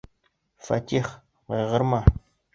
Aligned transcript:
Фәтих, 0.69 1.11
ҡайғырма. 1.55 2.03